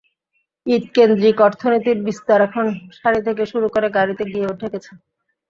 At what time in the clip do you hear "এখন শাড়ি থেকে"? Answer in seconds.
2.47-3.43